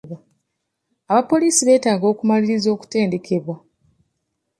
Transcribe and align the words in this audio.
Abapoliisi 1.09 1.61
beetaaga 1.67 2.05
okumalirirza 2.13 2.69
okutendekebwa. 2.71 3.55